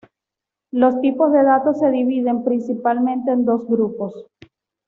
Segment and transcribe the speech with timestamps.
[0.71, 4.25] Los tipos de datos se dividen principalmente en dos grupos.